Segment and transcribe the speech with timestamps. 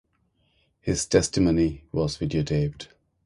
[0.79, 2.87] His testimony was videotaped.